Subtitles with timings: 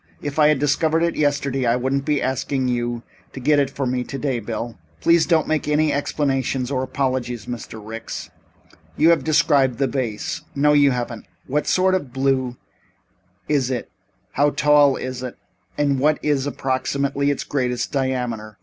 [0.19, 3.03] If I had discovered it yesterday I wouldn't be asking you
[3.33, 7.45] to get it for me today, Bill." "Please do not make any explanations or apologies,
[7.45, 7.79] Mr.
[7.79, 8.31] Ricks.
[8.97, 11.27] You have described the vase no you haven't.
[11.45, 12.57] What sort of blue
[13.47, 13.91] is it,
[14.31, 15.35] how tall is it
[15.77, 18.57] and what is, approximately, its greatest diameter?